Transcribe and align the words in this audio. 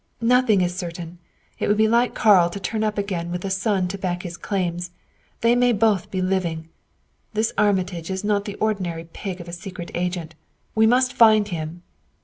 "Nothing 0.19 0.61
is 0.61 0.75
certain; 0.75 1.19
it 1.59 1.67
would 1.67 1.77
be 1.77 1.87
like 1.87 2.15
Karl 2.15 2.49
to 2.49 2.59
turn 2.59 2.83
up 2.83 2.97
again 2.97 3.29
with 3.29 3.45
a 3.45 3.51
son 3.51 3.87
to 3.89 3.99
back 3.99 4.23
his 4.23 4.35
claims. 4.35 4.89
They 5.41 5.55
may 5.55 5.73
both 5.73 6.09
be 6.09 6.23
living. 6.23 6.69
This 7.35 7.53
Armitage 7.55 8.09
is 8.09 8.23
not 8.23 8.45
the 8.45 8.55
ordinary 8.55 9.03
pig 9.05 9.39
of 9.39 9.47
a 9.47 9.53
secret 9.53 9.91
agent. 9.93 10.33
We 10.73 10.87
must 10.87 11.13
find 11.13 11.49
him." 11.49 11.83